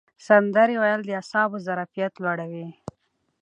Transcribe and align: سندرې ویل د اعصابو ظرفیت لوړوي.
سندرې 0.27 0.75
ویل 0.81 1.01
د 1.05 1.09
اعصابو 1.17 1.57
ظرفیت 1.67 2.13
لوړوي. 2.23 2.67